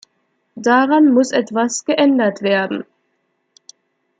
Daran 0.55 1.13
muss 1.13 1.29
etwas 1.29 1.85
geändert 1.85 2.41
werden. 2.41 2.85